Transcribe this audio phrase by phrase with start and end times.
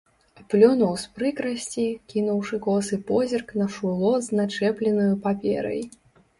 [0.53, 5.81] Плюнуў з прыкрасці, кінуўшы косы позірк на шуло з начэпленаю паперай.